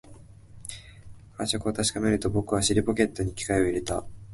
[1.37, 4.03] 感触を確かめると、僕は尻ポケットに機械を入れた